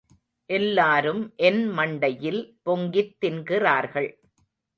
எல்லாரும் 0.49 1.33
என் 1.35 1.77
மண்டையில் 1.77 2.41
பொங்கித் 2.63 3.15
தின்கிறார்கள். 3.21 4.09